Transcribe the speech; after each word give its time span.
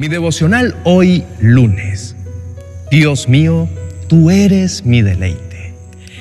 Mi 0.00 0.08
devocional 0.08 0.76
hoy 0.84 1.24
lunes. 1.40 2.16
Dios 2.90 3.28
mío, 3.28 3.68
tú 4.08 4.30
eres 4.30 4.86
mi 4.86 5.02
deleite. 5.02 5.74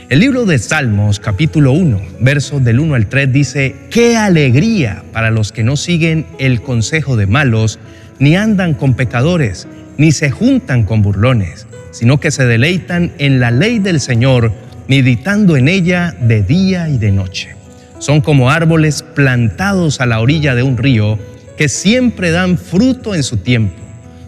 El 0.10 0.20
libro 0.20 0.46
de 0.46 0.60
Salmos 0.60 1.22
capítulo 1.22 1.72
1, 1.72 2.02
versos 2.20 2.62
del 2.62 2.82
1 2.82 2.96
al 2.96 3.08
3 3.08 3.32
dice, 3.32 3.78
qué 3.90 4.18
alegría 4.18 5.06
para 5.14 5.32
los 5.32 5.54
que 5.54 5.64
no 5.64 5.78
siguen 5.78 6.26
el 6.40 6.62
consejo 6.62 7.16
de 7.16 7.26
malos, 7.26 7.80
ni 8.20 8.36
andan 8.36 8.74
con 8.74 8.96
pecadores, 8.96 9.66
ni 9.98 10.12
se 10.12 10.30
juntan 10.30 10.84
con 10.84 11.02
burlones, 11.02 11.66
sino 11.92 12.20
que 12.20 12.32
se 12.32 12.46
deleitan 12.46 13.14
en 13.18 13.40
la 13.40 13.50
ley 13.50 13.80
del 13.80 14.02
Señor, 14.02 14.52
meditando 14.90 15.56
en 15.56 15.70
ella 15.70 16.14
de 16.20 16.44
día 16.44 16.90
y 16.90 16.98
de 16.98 17.14
noche. 17.14 17.56
Son 18.00 18.20
como 18.20 18.52
árboles 18.52 19.04
plantados 19.04 20.02
a 20.02 20.06
la 20.06 20.20
orilla 20.20 20.54
de 20.54 20.64
un 20.64 20.76
río, 20.76 21.18
que 21.60 21.68
siempre 21.68 22.32
dan 22.32 22.58
fruto 22.58 23.14
en 23.14 23.22
su 23.22 23.36
tiempo. 23.36 23.76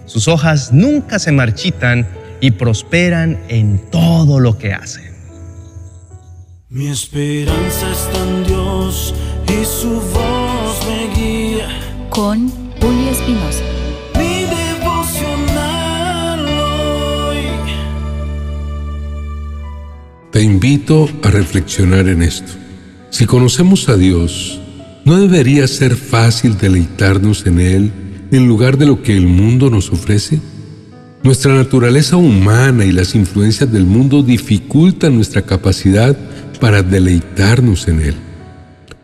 Sus 0.06 0.28
hojas 0.28 0.74
nunca 0.74 1.18
se 1.18 1.32
marchitan 1.32 2.06
y 2.42 2.52
prosperan 2.52 3.40
en 3.48 3.80
todo 3.90 4.42
lo 4.42 4.58
que 4.58 4.74
hacen. 4.74 5.14
Mi 6.68 6.90
esperanza 6.90 7.90
está 7.90 8.22
en 8.22 8.44
Dios 8.44 9.16
y 9.48 9.64
su 9.64 9.92
voz 10.12 10.86
me 10.86 11.08
guía. 11.16 11.70
Con 12.10 12.50
Julio 12.82 13.12
Espinosa. 13.12 13.64
Mi 14.16 14.44
devocional 14.84 16.46
hoy. 16.46 17.46
Te 20.34 20.42
invito 20.42 21.08
a 21.24 21.30
reflexionar 21.30 22.10
en 22.10 22.24
esto. 22.24 22.52
Si 23.10 23.26
conocemos 23.26 23.88
a 23.88 23.96
Dios, 23.96 24.61
¿No 25.04 25.20
debería 25.20 25.68
ser 25.68 25.96
fácil 25.96 26.58
deleitarnos 26.58 27.48
en 27.48 27.60
Él 27.60 27.92
en 28.32 28.48
lugar 28.48 28.78
de 28.78 28.86
lo 28.86 29.02
que 29.02 29.18
el 29.18 29.26
mundo 29.26 29.72
nos 29.72 29.92
ofrece? 29.92 30.40
Nuestra 31.24 31.56
naturaleza 31.56 32.18
humana 32.18 32.86
y 32.86 32.92
las 32.92 33.16
influencias 33.16 33.72
del 33.72 33.86
mundo 33.86 34.22
dificultan 34.22 35.16
nuestra 35.16 35.42
capacidad 35.42 36.16
para 36.60 36.84
deleitarnos 36.84 37.88
en 37.88 38.00
Él. 38.02 38.16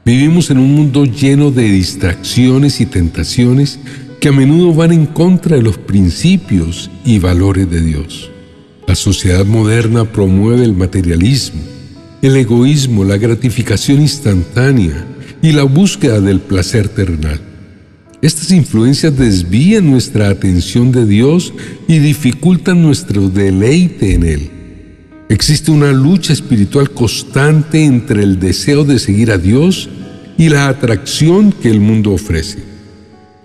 Vivimos 0.06 0.52
en 0.52 0.60
un 0.60 0.74
mundo 0.76 1.06
lleno 1.06 1.50
de 1.50 1.64
distracciones 1.64 2.80
y 2.80 2.86
tentaciones 2.86 3.80
que 4.22 4.30
a 4.30 4.32
menudo 4.32 4.74
van 4.74 4.92
en 4.94 5.08
contra 5.08 5.58
de 5.58 5.64
los 5.64 5.80
principios 5.80 6.92
y 7.06 7.20
valores 7.20 7.70
de 7.70 7.82
Dios. 7.82 8.30
La 8.88 8.96
sociedad 8.96 9.46
moderna 9.46 10.06
promueve 10.06 10.64
el 10.64 10.74
materialismo, 10.74 11.62
el 12.22 12.38
egoísmo, 12.38 13.04
la 13.04 13.18
gratificación 13.18 14.02
instantánea, 14.02 15.06
y 15.48 15.54
la 15.54 15.64
búsqueda 15.64 16.20
del 16.20 16.42
placer 16.42 16.90
terrenal. 16.90 17.40
Estas 18.22 18.52
influencias 18.52 19.16
desvían 19.16 19.90
nuestra 19.90 20.28
atención 20.28 20.92
de 20.92 21.06
Dios 21.06 21.54
y 21.88 22.00
dificultan 22.00 22.82
nuestro 22.82 23.30
deleite 23.30 24.14
en 24.14 24.26
Él. 24.26 24.52
Existe 25.30 25.72
una 25.72 25.94
lucha 25.94 26.34
espiritual 26.34 26.92
constante 26.92 27.86
entre 27.86 28.24
el 28.24 28.42
deseo 28.42 28.84
de 28.84 29.00
seguir 29.00 29.32
a 29.32 29.38
Dios 29.38 29.88
y 30.38 30.50
la 30.50 30.68
atracción 30.68 31.54
que 31.54 31.70
el 31.70 31.80
mundo 31.80 32.12
ofrece. 32.12 32.60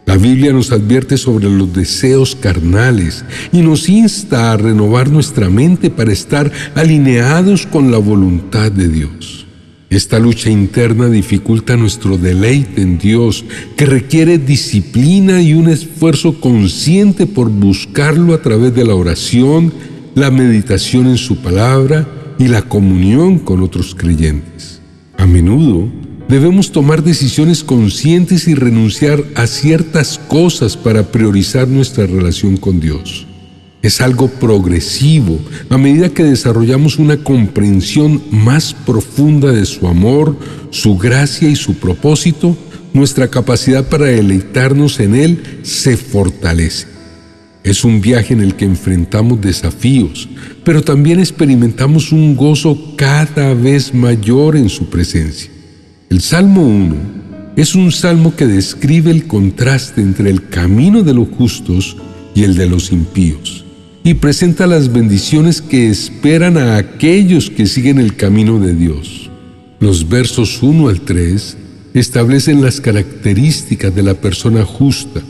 La 0.05 0.17
Biblia 0.17 0.53
nos 0.53 0.73
advierte 0.73 1.17
sobre 1.17 1.49
los 1.49 1.73
deseos 1.73 2.35
carnales 2.35 3.25
y 3.53 3.63
nos 3.63 3.89
insta 3.89 4.51
a 4.51 4.57
renovar 4.57 5.09
nuestra 5.09 5.49
mente 5.49 5.89
para 5.89 6.13
estar 6.13 6.51
alineados 6.75 7.65
con 7.65 7.93
la 7.93 7.99
voluntad 7.99 8.73
de 8.73 8.89
Dios. 8.89 9.42
Esta 9.93 10.19
lucha 10.19 10.49
interna 10.49 11.11
dificulta 11.11 11.77
nuestro 11.77 12.17
deleite 12.17 12.81
en 12.81 12.97
Dios, 12.97 13.45
que 13.77 13.85
requiere 13.85 14.39
disciplina 14.39 15.43
y 15.43 15.53
un 15.53 15.69
esfuerzo 15.69 16.41
consciente 16.41 17.27
por 17.27 17.51
buscarlo 17.51 18.33
a 18.33 18.41
través 18.41 18.75
de 18.75 18.87
la 18.87 18.95
oración, 18.95 19.71
la 20.15 20.31
meditación 20.31 21.09
en 21.09 21.19
su 21.19 21.43
palabra 21.43 22.09
y 22.39 22.49
la 22.49 22.63
comunión 22.63 23.39
con 23.39 23.63
otros 23.63 23.95
creyentes. 23.95 24.81
A 25.19 25.27
menudo 25.27 25.91
debemos 26.27 26.73
tomar 26.73 27.03
decisiones 27.05 27.63
conscientes 27.63 28.49
y 28.49 28.55
renunciar 28.55 29.23
a 29.35 29.47
ciertas 29.47 30.19
cosas 30.19 30.75
para 30.75 31.13
priorizar 31.13 31.69
nuestra 31.69 32.07
relación 32.07 32.57
con 32.57 32.81
Dios. 32.81 33.27
Es 33.83 34.01
algo 34.01 34.29
progresivo 34.29 35.41
a 35.69 35.77
medida 35.77 36.09
que 36.09 36.23
desarrollamos 36.23 36.99
una 36.99 37.17
comprensión 37.17 38.23
más 38.31 38.75
profunda 38.75 39.51
de 39.51 39.67
su 39.67 39.89
amor, 39.89 40.37
su 40.71 40.97
gracia 40.97 41.49
y 41.49 41.57
su 41.57 41.75
propósito, 41.75 42.57
nuestra 42.93 43.27
capacidad 43.29 43.89
para 43.89 44.07
deleitarnos 44.07 45.01
en 45.01 45.17
Él 45.17 45.43
se 45.63 45.97
fortalece. 45.97 46.87
Es 47.65 47.83
un 47.83 48.01
viaje 48.01 48.35
en 48.35 48.41
el 48.41 48.55
que 48.55 48.67
enfrentamos 48.67 49.41
desafíos, 49.41 50.29
pero 50.65 50.83
también 50.83 51.19
experimentamos 51.19 52.13
un 52.13 52.37
gozo 52.37 52.95
cada 52.97 53.53
vez 53.53 53.93
mayor 53.93 54.57
en 54.57 54.69
su 54.69 54.91
presencia. 54.91 55.51
El 56.09 56.21
Salmo 56.21 56.63
1 56.63 56.97
es 57.57 57.75
un 57.75 57.91
salmo 57.91 58.37
que 58.37 58.47
describe 58.47 59.11
el 59.11 59.27
contraste 59.27 60.03
entre 60.03 60.31
el 60.31 60.49
camino 60.49 61.03
de 61.03 61.15
los 61.15 61.29
justos 61.31 61.97
y 62.35 62.45
el 62.45 62.55
de 62.55 62.67
los 62.67 62.93
impíos 62.93 63.62
y 64.05 64.15
presenta 64.15 64.67
las 64.67 64.93
bendiciones 64.93 65.63
que 65.63 65.89
esperan 65.89 66.57
a 66.57 66.77
aquellos 66.77 67.51
que 67.51 67.67
siguen 67.67 67.99
el 67.99 68.17
camino 68.17 68.59
de 68.59 68.75
Dios. 68.75 69.31
Los 69.79 70.09
versos 70.09 70.63
1 70.63 70.89
al 70.89 71.01
3 71.01 71.57
establecen 71.95 72.63
las 72.63 72.81
características 72.81 73.95
de 73.95 74.03
la 74.03 74.15
persona 74.15 74.65
justa 74.65 75.23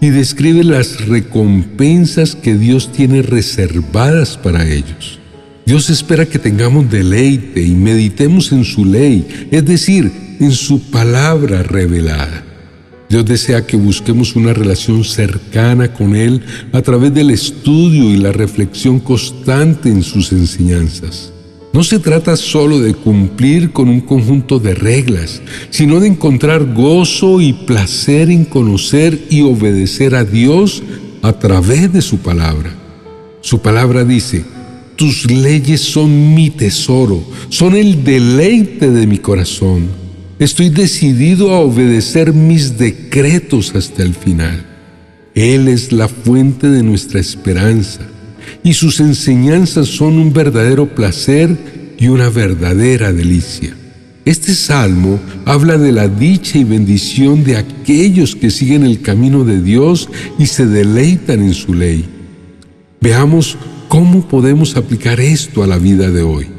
y 0.00 0.10
describen 0.10 0.70
las 0.70 1.06
recompensas 1.06 2.34
que 2.34 2.56
Dios 2.56 2.92
tiene 2.92 3.22
reservadas 3.22 4.36
para 4.36 4.68
ellos. 4.68 5.18
Dios 5.64 5.90
espera 5.90 6.26
que 6.26 6.38
tengamos 6.38 6.90
deleite 6.90 7.62
y 7.62 7.74
meditemos 7.74 8.52
en 8.52 8.64
su 8.64 8.84
ley, 8.84 9.48
es 9.50 9.64
decir, 9.64 10.12
en 10.38 10.52
su 10.52 10.80
palabra 10.90 11.62
revelada. 11.62 12.44
Dios 13.08 13.24
desea 13.24 13.66
que 13.66 13.76
busquemos 13.76 14.34
una 14.34 14.52
relación 14.52 15.04
cercana 15.04 15.92
con 15.92 16.16
Él 16.16 16.42
a 16.72 16.82
través 16.82 17.14
del 17.14 17.30
estudio 17.30 18.10
y 18.10 18.16
la 18.16 18.32
reflexión 18.32 18.98
constante 18.98 19.88
en 19.88 20.02
sus 20.02 20.32
enseñanzas. 20.32 21.32
No 21.72 21.84
se 21.84 21.98
trata 21.98 22.36
solo 22.36 22.80
de 22.80 22.94
cumplir 22.94 23.70
con 23.70 23.88
un 23.88 24.00
conjunto 24.00 24.58
de 24.58 24.74
reglas, 24.74 25.42
sino 25.70 26.00
de 26.00 26.08
encontrar 26.08 26.72
gozo 26.72 27.40
y 27.40 27.52
placer 27.52 28.30
en 28.30 28.44
conocer 28.44 29.26
y 29.30 29.42
obedecer 29.42 30.14
a 30.14 30.24
Dios 30.24 30.82
a 31.22 31.34
través 31.34 31.92
de 31.92 32.02
su 32.02 32.18
palabra. 32.18 32.74
Su 33.42 33.60
palabra 33.60 34.04
dice, 34.04 34.44
tus 34.96 35.30
leyes 35.30 35.82
son 35.82 36.34
mi 36.34 36.50
tesoro, 36.50 37.22
son 37.50 37.76
el 37.76 38.02
deleite 38.02 38.90
de 38.90 39.06
mi 39.06 39.18
corazón. 39.18 40.05
Estoy 40.38 40.68
decidido 40.68 41.54
a 41.54 41.60
obedecer 41.60 42.34
mis 42.34 42.76
decretos 42.76 43.74
hasta 43.74 44.02
el 44.02 44.14
final. 44.14 44.66
Él 45.34 45.68
es 45.68 45.92
la 45.92 46.08
fuente 46.08 46.68
de 46.68 46.82
nuestra 46.82 47.20
esperanza 47.20 48.00
y 48.62 48.74
sus 48.74 49.00
enseñanzas 49.00 49.88
son 49.88 50.18
un 50.18 50.34
verdadero 50.34 50.94
placer 50.94 51.56
y 51.98 52.08
una 52.08 52.28
verdadera 52.28 53.14
delicia. 53.14 53.74
Este 54.26 54.54
salmo 54.54 55.20
habla 55.46 55.78
de 55.78 55.92
la 55.92 56.08
dicha 56.08 56.58
y 56.58 56.64
bendición 56.64 57.42
de 57.42 57.56
aquellos 57.56 58.36
que 58.36 58.50
siguen 58.50 58.82
el 58.84 59.00
camino 59.00 59.44
de 59.44 59.62
Dios 59.62 60.10
y 60.38 60.46
se 60.46 60.66
deleitan 60.66 61.42
en 61.42 61.54
su 61.54 61.72
ley. 61.72 62.04
Veamos 63.00 63.56
cómo 63.88 64.26
podemos 64.28 64.76
aplicar 64.76 65.18
esto 65.18 65.62
a 65.62 65.66
la 65.66 65.78
vida 65.78 66.10
de 66.10 66.22
hoy. 66.22 66.55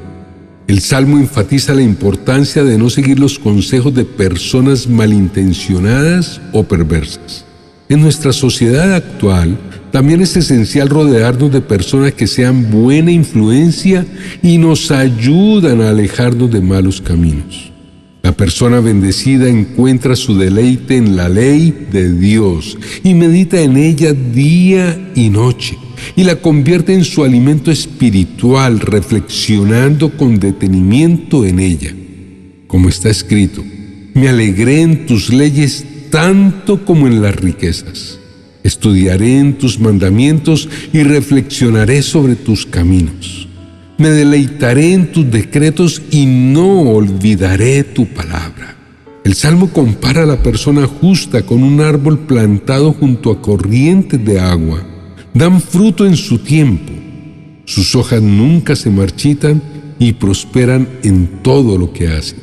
El 0.68 0.82
Salmo 0.82 1.18
enfatiza 1.18 1.74
la 1.74 1.82
importancia 1.82 2.66
de 2.66 2.78
no 2.78 2.90
seguir 2.90 3.20
los 3.20 3.40
consejos 3.40 3.94
de 3.96 4.04
personas 4.04 4.86
malintencionadas 4.86 6.42
o 6.52 6.64
perversas. 6.64 7.46
En 7.88 8.02
nuestra 8.02 8.34
sociedad 8.34 8.94
actual, 8.94 9.58
también 9.94 10.20
es 10.20 10.36
esencial 10.36 10.90
rodearnos 10.90 11.54
de 11.54 11.62
personas 11.62 12.12
que 12.14 12.28
sean 12.28 12.70
buena 12.70 13.12
influencia 13.12 14.06
y 14.44 14.58
nos 14.58 14.92
ayudan 14.92 15.80
a 15.80 15.90
alejarnos 15.90 16.52
de 16.52 16.60
malos 16.60 17.00
caminos. 17.00 17.72
La 18.24 18.32
persona 18.32 18.80
bendecida 18.80 19.48
encuentra 19.48 20.16
su 20.16 20.38
deleite 20.38 20.98
en 20.98 21.16
la 21.16 21.30
ley 21.30 21.88
de 21.92 22.14
Dios 22.14 22.78
y 23.04 23.14
medita 23.14 23.62
en 23.62 23.78
ella 23.78 24.14
día 24.14 25.12
y 25.16 25.30
noche 25.30 25.78
y 26.16 26.24
la 26.24 26.36
convierte 26.36 26.94
en 26.94 27.04
su 27.04 27.24
alimento 27.24 27.72
espiritual, 27.72 28.80
reflexionando 28.80 30.16
con 30.18 30.40
detenimiento 30.40 31.46
en 31.46 31.60
ella. 31.60 31.94
Como 32.68 32.90
está 32.90 33.10
escrito, 33.10 33.64
me 34.14 34.28
alegré 34.28 34.82
en 34.82 35.06
tus 35.06 35.32
leyes 35.32 35.86
tanto 36.10 36.86
como 36.86 37.08
en 37.08 37.22
las 37.22 37.36
riquezas. 37.36 38.20
Estudiaré 38.64 39.40
en 39.40 39.58
tus 39.58 39.80
mandamientos 39.80 40.68
y 40.92 41.04
reflexionaré 41.04 42.02
sobre 42.02 42.36
tus 42.36 42.66
caminos. 42.66 43.47
Me 43.98 44.10
deleitaré 44.10 44.94
en 44.94 45.12
tus 45.12 45.30
decretos 45.32 46.02
y 46.12 46.28
no 46.28 46.82
olvidaré 46.82 47.84
tu 47.84 48.06
palabra. 48.06 48.76
El 49.24 49.34
Salmo 49.34 49.72
compara 49.74 50.22
a 50.22 50.28
la 50.28 50.44
persona 50.44 50.86
justa 50.86 51.44
con 51.44 51.64
un 51.64 51.82
árbol 51.82 52.20
plantado 52.20 52.94
junto 52.94 53.32
a 53.32 53.42
corrientes 53.42 54.24
de 54.24 54.40
agua. 54.40 54.86
Dan 55.34 55.60
fruto 55.60 56.06
en 56.06 56.16
su 56.16 56.38
tiempo. 56.38 56.94
Sus 57.66 57.96
hojas 57.96 58.22
nunca 58.22 58.76
se 58.76 58.92
marchitan 58.92 59.62
y 59.98 60.14
prosperan 60.14 60.88
en 61.04 61.42
todo 61.42 61.78
lo 61.78 61.92
que 61.92 62.08
hacen. 62.08 62.40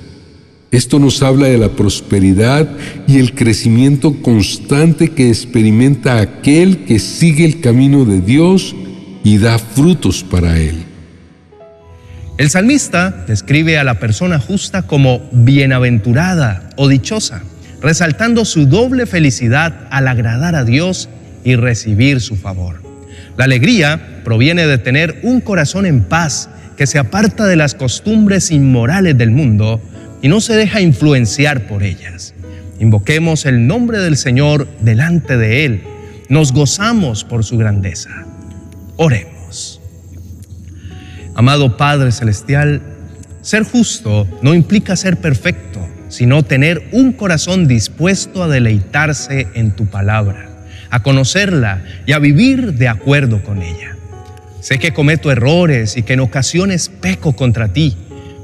Esto 0.72 0.98
nos 0.98 1.22
habla 1.22 1.46
de 1.46 1.56
la 1.56 1.68
prosperidad 1.68 2.68
y 3.06 3.18
el 3.18 3.32
crecimiento 3.32 4.20
constante 4.22 5.12
que 5.12 5.28
experimenta 5.28 6.18
aquel 6.18 6.78
que 6.78 6.98
sigue 6.98 7.44
el 7.44 7.60
camino 7.60 8.04
de 8.04 8.20
Dios 8.20 8.74
y 9.22 9.38
da 9.38 9.60
frutos 9.60 10.24
para 10.24 10.60
él. 10.60 10.93
El 12.36 12.50
salmista 12.50 13.14
describe 13.28 13.78
a 13.78 13.84
la 13.84 14.00
persona 14.00 14.40
justa 14.40 14.82
como 14.82 15.22
bienaventurada 15.30 16.68
o 16.76 16.88
dichosa, 16.88 17.42
resaltando 17.80 18.44
su 18.44 18.66
doble 18.66 19.06
felicidad 19.06 19.86
al 19.90 20.08
agradar 20.08 20.56
a 20.56 20.64
Dios 20.64 21.08
y 21.44 21.54
recibir 21.54 22.20
su 22.20 22.34
favor. 22.34 22.82
La 23.36 23.44
alegría 23.44 24.20
proviene 24.24 24.66
de 24.66 24.78
tener 24.78 25.20
un 25.22 25.40
corazón 25.40 25.86
en 25.86 26.02
paz 26.02 26.48
que 26.76 26.88
se 26.88 26.98
aparta 26.98 27.46
de 27.46 27.54
las 27.54 27.74
costumbres 27.74 28.50
inmorales 28.50 29.16
del 29.16 29.30
mundo 29.30 29.80
y 30.20 30.26
no 30.26 30.40
se 30.40 30.54
deja 30.56 30.80
influenciar 30.80 31.68
por 31.68 31.84
ellas. 31.84 32.34
Invoquemos 32.80 33.46
el 33.46 33.68
nombre 33.68 33.98
del 34.00 34.16
Señor 34.16 34.66
delante 34.80 35.36
de 35.36 35.64
Él. 35.66 35.84
Nos 36.28 36.52
gozamos 36.52 37.22
por 37.22 37.44
su 37.44 37.58
grandeza. 37.58 38.10
Oremos. 38.96 39.33
Amado 41.34 41.76
Padre 41.76 42.12
Celestial, 42.12 42.80
ser 43.42 43.64
justo 43.64 44.28
no 44.40 44.54
implica 44.54 44.94
ser 44.94 45.16
perfecto, 45.16 45.80
sino 46.08 46.44
tener 46.44 46.88
un 46.92 47.12
corazón 47.12 47.66
dispuesto 47.66 48.44
a 48.44 48.48
deleitarse 48.48 49.48
en 49.54 49.72
tu 49.72 49.86
palabra, 49.86 50.48
a 50.90 51.02
conocerla 51.02 51.82
y 52.06 52.12
a 52.12 52.20
vivir 52.20 52.74
de 52.74 52.86
acuerdo 52.86 53.42
con 53.42 53.62
ella. 53.62 53.96
Sé 54.60 54.78
que 54.78 54.92
cometo 54.92 55.32
errores 55.32 55.96
y 55.96 56.04
que 56.04 56.12
en 56.12 56.20
ocasiones 56.20 56.88
peco 56.88 57.34
contra 57.34 57.72
ti, 57.72 57.96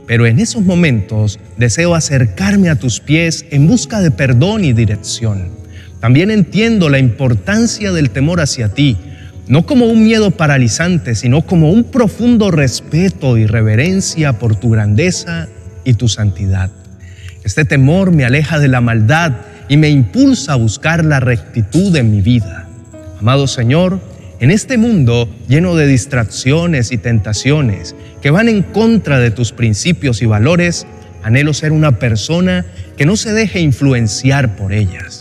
pero 0.08 0.26
en 0.26 0.40
esos 0.40 0.62
momentos 0.62 1.38
deseo 1.56 1.94
acercarme 1.94 2.70
a 2.70 2.76
tus 2.76 2.98
pies 2.98 3.46
en 3.50 3.68
busca 3.68 4.00
de 4.00 4.10
perdón 4.10 4.64
y 4.64 4.72
dirección. 4.72 5.50
También 6.00 6.32
entiendo 6.32 6.88
la 6.88 6.98
importancia 6.98 7.92
del 7.92 8.10
temor 8.10 8.40
hacia 8.40 8.70
ti, 8.70 8.96
no 9.50 9.66
como 9.66 9.86
un 9.86 10.04
miedo 10.04 10.30
paralizante, 10.30 11.16
sino 11.16 11.42
como 11.42 11.72
un 11.72 11.82
profundo 11.82 12.52
respeto 12.52 13.36
y 13.36 13.46
reverencia 13.46 14.38
por 14.38 14.54
tu 14.54 14.70
grandeza 14.70 15.48
y 15.82 15.94
tu 15.94 16.08
santidad. 16.08 16.70
Este 17.42 17.64
temor 17.64 18.12
me 18.12 18.24
aleja 18.24 18.60
de 18.60 18.68
la 18.68 18.80
maldad 18.80 19.32
y 19.68 19.76
me 19.76 19.90
impulsa 19.90 20.52
a 20.52 20.56
buscar 20.56 21.04
la 21.04 21.18
rectitud 21.18 21.96
en 21.96 22.12
mi 22.12 22.20
vida. 22.20 22.68
Amado 23.18 23.48
Señor, 23.48 23.98
en 24.38 24.52
este 24.52 24.78
mundo 24.78 25.28
lleno 25.48 25.74
de 25.74 25.88
distracciones 25.88 26.92
y 26.92 26.98
tentaciones 26.98 27.96
que 28.22 28.30
van 28.30 28.48
en 28.48 28.62
contra 28.62 29.18
de 29.18 29.32
tus 29.32 29.50
principios 29.50 30.22
y 30.22 30.26
valores, 30.26 30.86
anhelo 31.24 31.54
ser 31.54 31.72
una 31.72 31.98
persona 31.98 32.66
que 32.96 33.04
no 33.04 33.16
se 33.16 33.32
deje 33.32 33.58
influenciar 33.58 34.54
por 34.54 34.72
ellas. 34.72 35.19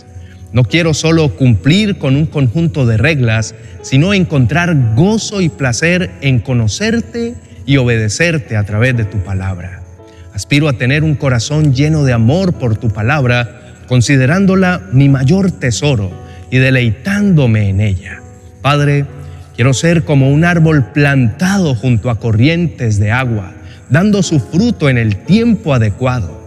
No 0.52 0.64
quiero 0.64 0.96
solo 0.96 1.36
cumplir 1.36 2.00
con 2.00 2.16
un 2.16 2.26
conjunto 2.26 2.88
de 2.88 2.98
reglas, 2.98 3.54
sino 3.84 4.14
encontrar 4.14 4.96
gozo 4.96 5.42
y 5.42 5.50
placer 5.50 6.10
en 6.22 6.40
conocerte 6.40 7.36
y 7.68 7.78
obedecerte 7.78 8.58
a 8.58 8.64
través 8.64 8.98
de 8.98 9.06
tu 9.06 9.20
palabra. 9.20 9.84
Aspiro 10.34 10.68
a 10.68 10.74
tener 10.74 11.04
un 11.04 11.16
corazón 11.16 11.74
lleno 11.76 12.04
de 12.04 12.14
amor 12.14 12.54
por 12.54 12.78
tu 12.78 12.90
palabra, 12.90 13.76
considerándola 13.88 14.82
mi 14.92 15.08
mayor 15.08 15.52
tesoro 15.52 16.12
y 16.50 16.58
deleitándome 16.58 17.70
en 17.70 17.82
ella. 17.82 18.22
Padre, 18.64 19.06
quiero 19.56 19.76
ser 19.76 20.04
como 20.04 20.32
un 20.32 20.46
árbol 20.46 20.92
plantado 20.94 21.76
junto 21.76 22.10
a 22.10 22.20
corrientes 22.20 23.00
de 23.00 23.12
agua, 23.12 23.54
dando 23.90 24.24
su 24.24 24.40
fruto 24.40 24.90
en 24.90 24.98
el 24.98 25.18
tiempo 25.18 25.76
adecuado 25.76 26.39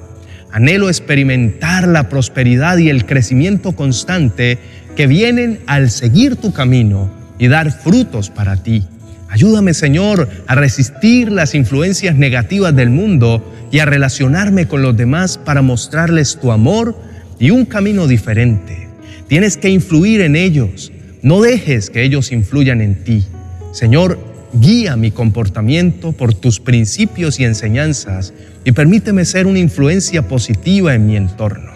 Anhelo 0.53 0.89
experimentar 0.89 1.89
la 1.89 2.09
prosperidad 2.09 2.77
y 2.77 2.91
el 2.91 3.07
crecimiento 3.07 3.73
constante 3.73 4.59
que 4.95 5.07
vienen 5.07 5.61
al 5.67 5.91
seguir 5.91 6.37
tu 6.37 6.53
camino 6.53 7.11
y 7.39 7.49
dar 7.49 7.73
frutos 7.73 8.29
para 8.29 8.63
ti. 8.63 8.85
Ayúdame, 9.31 9.73
Señor, 9.73 10.29
a 10.47 10.55
resistir 10.55 11.33
las 11.33 11.55
influencias 11.55 12.17
negativas 12.17 12.77
del 12.77 12.91
mundo 12.91 13.43
y 13.71 13.79
a 13.79 13.87
relacionarme 13.87 14.69
con 14.69 14.83
los 14.83 14.95
demás 14.95 15.39
para 15.39 15.63
mostrarles 15.63 16.39
tu 16.39 16.53
amor 16.53 16.95
y 17.39 17.51
un 17.51 17.65
camino 17.65 18.07
diferente. 18.07 18.89
Tienes 19.29 19.57
que 19.57 19.71
influir 19.71 20.21
en 20.21 20.37
ellos. 20.37 20.93
No 21.23 21.41
dejes 21.41 21.89
que 21.89 22.03
ellos 22.03 22.31
influyan 22.31 22.83
en 22.83 23.03
ti. 23.05 23.25
Señor, 23.73 24.19
guía 24.53 24.97
mi 24.97 25.11
comportamiento 25.11 26.13
por 26.13 26.35
tus 26.35 26.61
principios 26.61 27.41
y 27.41 27.45
enseñanzas 27.45 28.33
y 28.65 28.73
permíteme 28.73 29.25
ser 29.25 29.47
una 29.47 29.59
influencia 29.59 30.29
positiva 30.29 30.95
en 30.95 31.07
mi 31.07 31.17
entorno. 31.17 31.73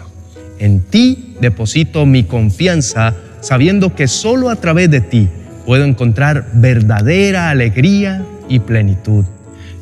En 0.59 0.81
ti 0.81 1.35
deposito 1.41 2.05
mi 2.05 2.23
confianza 2.23 3.15
sabiendo 3.41 3.95
que 3.95 4.07
solo 4.07 4.49
a 4.49 4.55
través 4.55 4.89
de 4.89 5.01
ti 5.01 5.27
puedo 5.65 5.83
encontrar 5.83 6.49
verdadera 6.53 7.49
alegría 7.49 8.23
y 8.49 8.59
plenitud. 8.59 9.25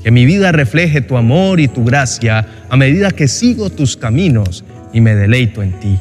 Que 0.03 0.11
mi 0.11 0.25
vida 0.25 0.51
refleje 0.51 1.01
tu 1.01 1.17
amor 1.17 1.59
y 1.59 1.67
tu 1.67 1.83
gracia 1.83 2.47
a 2.69 2.77
medida 2.77 3.11
que 3.11 3.27
sigo 3.27 3.69
tus 3.69 3.97
caminos 3.97 4.63
y 4.93 5.01
me 5.01 5.15
deleito 5.15 5.63
en 5.63 5.79
ti. 5.79 5.99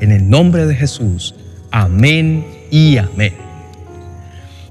En 0.00 0.10
el 0.10 0.28
nombre 0.28 0.66
de 0.66 0.74
Jesús, 0.74 1.34
amén 1.70 2.44
y 2.70 2.96
amén. 2.96 3.53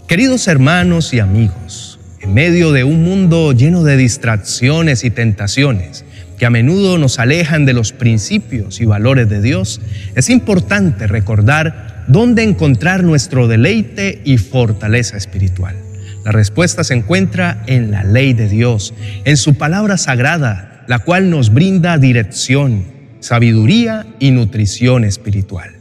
Queridos 0.07 0.49
hermanos 0.49 1.13
y 1.13 1.19
amigos, 1.19 1.97
en 2.19 2.33
medio 2.33 2.73
de 2.73 2.83
un 2.83 3.03
mundo 3.03 3.53
lleno 3.53 3.83
de 3.83 3.95
distracciones 3.95 5.05
y 5.05 5.11
tentaciones 5.11 6.03
que 6.37 6.45
a 6.45 6.49
menudo 6.49 6.97
nos 6.97 7.19
alejan 7.19 7.65
de 7.65 7.71
los 7.71 7.93
principios 7.93 8.81
y 8.81 8.85
valores 8.85 9.29
de 9.29 9.41
Dios, 9.41 9.79
es 10.15 10.29
importante 10.29 11.07
recordar 11.07 12.03
dónde 12.09 12.43
encontrar 12.43 13.01
nuestro 13.03 13.47
deleite 13.47 14.21
y 14.25 14.37
fortaleza 14.39 15.15
espiritual. 15.15 15.77
La 16.25 16.33
respuesta 16.33 16.83
se 16.83 16.95
encuentra 16.95 17.63
en 17.65 17.89
la 17.89 18.03
ley 18.03 18.33
de 18.33 18.49
Dios, 18.49 18.93
en 19.23 19.37
su 19.37 19.55
palabra 19.55 19.97
sagrada, 19.97 20.83
la 20.87 20.99
cual 20.99 21.29
nos 21.29 21.53
brinda 21.53 21.97
dirección, 21.97 22.83
sabiduría 23.21 24.05
y 24.19 24.31
nutrición 24.31 25.05
espiritual. 25.05 25.71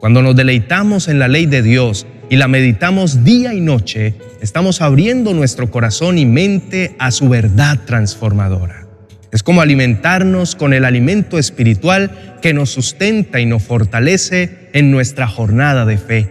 Cuando 0.00 0.22
nos 0.22 0.34
deleitamos 0.34 1.08
en 1.08 1.18
la 1.18 1.28
ley 1.28 1.44
de 1.44 1.62
Dios, 1.62 2.06
y 2.30 2.36
la 2.36 2.48
meditamos 2.48 3.24
día 3.24 3.54
y 3.54 3.60
noche, 3.60 4.14
estamos 4.40 4.82
abriendo 4.82 5.32
nuestro 5.32 5.70
corazón 5.70 6.18
y 6.18 6.26
mente 6.26 6.94
a 6.98 7.10
su 7.10 7.28
verdad 7.28 7.80
transformadora. 7.86 8.86
Es 9.32 9.42
como 9.42 9.60
alimentarnos 9.60 10.54
con 10.54 10.72
el 10.72 10.84
alimento 10.84 11.38
espiritual 11.38 12.38
que 12.42 12.54
nos 12.54 12.70
sustenta 12.70 13.40
y 13.40 13.46
nos 13.46 13.62
fortalece 13.62 14.70
en 14.72 14.90
nuestra 14.90 15.26
jornada 15.26 15.84
de 15.84 15.98
fe. 15.98 16.30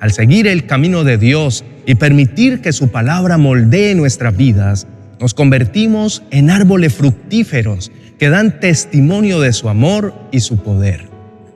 Al 0.00 0.12
seguir 0.12 0.46
el 0.46 0.66
camino 0.66 1.04
de 1.04 1.18
Dios 1.18 1.64
y 1.86 1.94
permitir 1.94 2.60
que 2.60 2.72
su 2.72 2.88
palabra 2.88 3.38
moldee 3.38 3.94
nuestras 3.94 4.36
vidas, 4.36 4.86
nos 5.20 5.34
convertimos 5.34 6.22
en 6.30 6.50
árboles 6.50 6.94
fructíferos 6.94 7.92
que 8.18 8.28
dan 8.28 8.60
testimonio 8.60 9.40
de 9.40 9.52
su 9.52 9.68
amor 9.68 10.14
y 10.30 10.40
su 10.40 10.56
poder. 10.56 11.08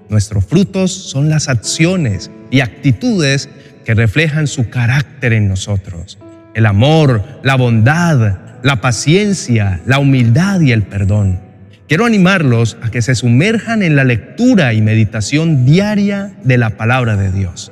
Nuestros 0.08 0.44
frutos 0.44 0.92
son 0.92 1.28
las 1.28 1.48
acciones 1.48 2.30
y 2.50 2.60
actitudes 2.60 3.48
que 3.84 3.94
reflejan 3.94 4.46
su 4.46 4.68
carácter 4.68 5.32
en 5.32 5.48
nosotros. 5.48 6.18
El 6.54 6.66
amor, 6.66 7.22
la 7.42 7.56
bondad, 7.56 8.38
la 8.62 8.80
paciencia, 8.80 9.80
la 9.86 9.98
humildad 9.98 10.60
y 10.60 10.72
el 10.72 10.82
perdón. 10.82 11.40
Quiero 11.88 12.04
animarlos 12.04 12.76
a 12.82 12.90
que 12.90 13.00
se 13.00 13.14
sumerjan 13.14 13.82
en 13.82 13.94
la 13.94 14.02
lectura 14.02 14.72
y 14.72 14.82
meditación 14.82 15.64
diaria 15.64 16.32
de 16.42 16.58
la 16.58 16.70
palabra 16.70 17.16
de 17.16 17.30
Dios. 17.30 17.70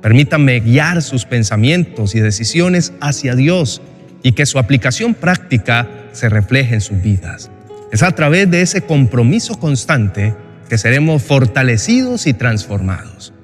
Permítanme 0.00 0.60
guiar 0.60 1.02
sus 1.02 1.26
pensamientos 1.26 2.14
y 2.14 2.20
decisiones 2.20 2.94
hacia 3.02 3.34
Dios 3.34 3.82
y 4.22 4.32
que 4.32 4.46
su 4.46 4.58
aplicación 4.58 5.12
práctica 5.12 5.86
se 6.12 6.30
refleje 6.30 6.74
en 6.74 6.80
sus 6.80 7.02
vidas. 7.02 7.50
Es 7.92 8.02
a 8.02 8.12
través 8.12 8.50
de 8.50 8.62
ese 8.62 8.82
compromiso 8.82 9.58
constante 9.58 10.34
que 10.70 10.78
seremos 10.78 11.22
fortalecidos 11.22 12.26
y 12.26 12.32
transformados. 12.32 13.34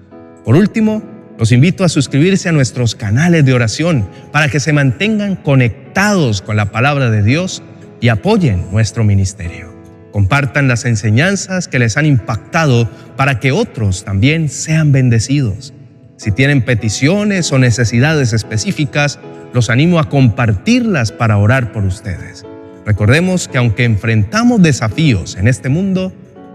Por 0.47 0.55
último, 0.55 1.03
los 1.41 1.51
invito 1.51 1.83
a 1.83 1.89
suscribirse 1.89 2.49
a 2.49 2.53
nuestros 2.53 2.95
canales 2.95 3.45
de 3.45 3.53
oración 3.53 4.09
para 4.31 4.49
que 4.49 4.61
se 4.61 4.73
mantengan 4.73 5.35
conectados 5.35 6.41
con 6.41 6.55
la 6.55 6.71
palabra 6.71 7.11
de 7.11 7.25
Dios 7.25 7.65
y 8.01 8.11
apoyen 8.11 8.65
nuestro 8.71 9.03
ministerio. 9.03 9.75
Compartan 10.13 10.69
las 10.69 10.85
enseñanzas 10.85 11.67
que 11.67 11.81
les 11.81 11.97
han 11.97 12.07
impactado 12.07 12.89
para 13.17 13.41
que 13.41 13.51
otros 13.51 14.05
también 14.05 14.49
sean 14.49 14.93
bendecidos. 14.93 15.75
Si 16.17 16.31
tienen 16.31 16.65
peticiones 16.65 17.51
o 17.51 17.59
necesidades 17.59 18.33
específicas, 18.33 19.19
los 19.53 19.69
animo 19.69 19.99
a 19.99 20.09
compartirlas 20.09 21.11
para 21.11 21.39
orar 21.39 21.73
por 21.73 21.85
ustedes. 21.85 22.47
Recordemos 22.87 23.49
que 23.49 23.59
aunque 23.59 23.83
enfrentamos 23.83 24.63
desafíos 24.63 25.35
en 25.35 25.49
este 25.49 25.69
mundo, 25.71 26.13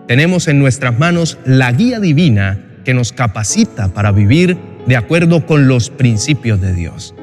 tenemos 0.07 0.47
en 0.47 0.59
nuestras 0.59 0.97
manos 0.97 1.39
la 1.43 1.73
guía 1.73 1.99
divina 1.99 2.70
que 2.83 2.93
nos 2.93 3.11
capacita 3.11 3.89
para 3.89 4.11
vivir 4.11 4.57
de 4.87 4.97
acuerdo 4.97 5.45
con 5.45 5.67
los 5.67 5.89
principios 5.89 6.59
de 6.61 6.73
Dios. 6.73 7.15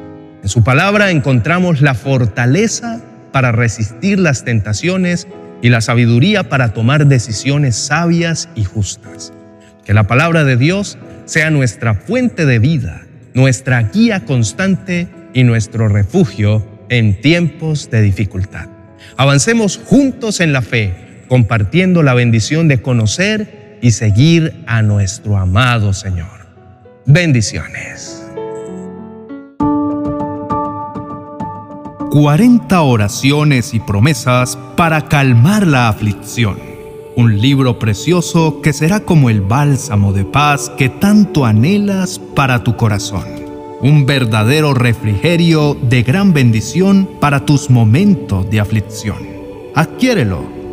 En 0.42 0.48
su 0.48 0.62
palabra 0.62 1.10
encontramos 1.10 1.80
la 1.80 1.94
fortaleza 1.94 3.00
para 3.32 3.52
resistir 3.52 4.18
las 4.18 4.44
tentaciones 4.44 5.26
y 5.60 5.70
la 5.70 5.80
sabiduría 5.80 6.48
para 6.48 6.72
tomar 6.72 7.06
decisiones 7.06 7.76
sabias 7.76 8.48
y 8.54 8.64
justas. 8.64 9.32
Que 9.84 9.94
la 9.94 10.04
palabra 10.04 10.44
de 10.44 10.56
Dios 10.56 10.98
sea 11.24 11.50
nuestra 11.50 11.94
fuente 11.94 12.46
de 12.46 12.58
vida, 12.58 13.02
nuestra 13.34 13.82
guía 13.82 14.24
constante 14.24 15.08
y 15.34 15.44
nuestro 15.44 15.88
refugio 15.88 16.66
en 16.88 17.20
tiempos 17.20 17.90
de 17.90 18.02
dificultad. 18.02 18.68
Avancemos 19.16 19.80
juntos 19.84 20.40
en 20.40 20.52
la 20.52 20.62
fe, 20.62 21.24
compartiendo 21.28 22.02
la 22.02 22.14
bendición 22.14 22.68
de 22.68 22.80
conocer 22.80 23.57
y 23.80 23.92
seguir 23.92 24.64
a 24.66 24.82
nuestro 24.82 25.36
amado 25.36 25.92
Señor. 25.92 26.46
Bendiciones. 27.06 28.24
40 32.10 32.80
oraciones 32.80 33.74
y 33.74 33.80
promesas 33.80 34.58
para 34.76 35.08
calmar 35.08 35.66
la 35.66 35.88
aflicción. 35.88 36.58
Un 37.16 37.40
libro 37.40 37.78
precioso 37.78 38.60
que 38.62 38.72
será 38.72 39.00
como 39.00 39.28
el 39.28 39.40
bálsamo 39.42 40.12
de 40.12 40.24
paz 40.24 40.70
que 40.76 40.88
tanto 40.88 41.44
anhelas 41.44 42.18
para 42.34 42.64
tu 42.64 42.76
corazón. 42.76 43.24
Un 43.82 44.06
verdadero 44.06 44.74
refrigerio 44.74 45.76
de 45.80 46.02
gran 46.02 46.32
bendición 46.32 47.08
para 47.20 47.44
tus 47.44 47.70
momentos 47.70 48.48
de 48.50 48.60
aflicción. 48.60 49.18
Adquiérelo 49.74 50.57